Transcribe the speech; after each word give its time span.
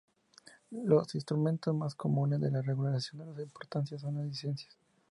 Los 0.87 1.13
instrumentos 1.13 1.75
más 1.75 1.93
comunes 1.93 2.41
de 2.41 2.49
la 2.49 2.63
regulación 2.63 3.19
de 3.19 3.25
las 3.31 3.39
importaciones 3.39 4.01
son 4.01 4.15
las 4.15 4.25
licencias. 4.25 4.75